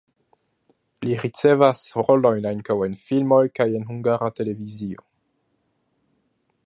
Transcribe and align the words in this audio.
Li 1.07 1.17
ricevas 1.23 1.81
rolojn 2.07 2.47
ankaŭ 2.53 2.77
en 2.87 2.97
filmoj 3.03 3.43
kaj 3.61 3.69
en 3.81 3.85
Hungara 3.91 4.31
Televizio. 4.41 5.07